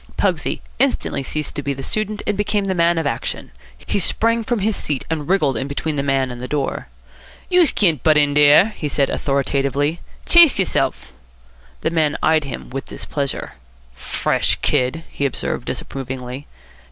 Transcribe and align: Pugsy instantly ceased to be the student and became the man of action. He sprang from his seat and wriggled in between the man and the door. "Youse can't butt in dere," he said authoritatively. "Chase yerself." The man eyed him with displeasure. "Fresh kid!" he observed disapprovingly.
Pugsy 0.17 0.61
instantly 0.79 1.21
ceased 1.21 1.53
to 1.55 1.61
be 1.61 1.75
the 1.75 1.83
student 1.83 2.23
and 2.25 2.35
became 2.35 2.65
the 2.65 2.73
man 2.73 2.97
of 2.97 3.05
action. 3.05 3.51
He 3.77 3.99
sprang 3.99 4.43
from 4.43 4.57
his 4.57 4.75
seat 4.75 5.05
and 5.11 5.29
wriggled 5.29 5.57
in 5.57 5.67
between 5.67 5.95
the 5.95 6.01
man 6.01 6.31
and 6.31 6.41
the 6.41 6.47
door. 6.47 6.87
"Youse 7.51 7.71
can't 7.71 8.01
butt 8.01 8.17
in 8.17 8.33
dere," 8.33 8.69
he 8.75 8.87
said 8.87 9.11
authoritatively. 9.11 9.99
"Chase 10.27 10.57
yerself." 10.57 11.13
The 11.81 11.91
man 11.91 12.17
eyed 12.23 12.45
him 12.45 12.71
with 12.71 12.87
displeasure. 12.87 13.53
"Fresh 13.93 14.55
kid!" 14.63 15.03
he 15.07 15.23
observed 15.27 15.65
disapprovingly. 15.65 16.47